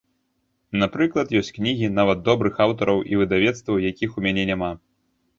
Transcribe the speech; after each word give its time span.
Напрыклад, 0.83 1.27
ёсць 1.41 1.51
кнігі, 1.57 1.89
нават 1.97 2.23
добрых 2.29 2.55
аўтараў 2.65 3.03
і 3.11 3.19
выдавецтваў, 3.19 3.83
якіх 3.91 4.15
у 4.17 4.25
мяне 4.29 4.43
няма. 4.51 4.71